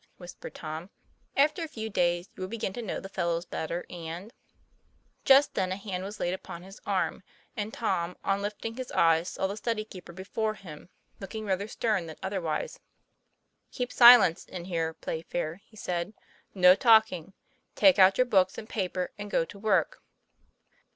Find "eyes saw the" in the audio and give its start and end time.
8.93-9.55